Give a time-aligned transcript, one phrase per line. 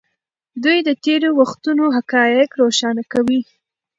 [0.63, 3.41] دوی د تېرو وختونو حقایق روښانه کوي.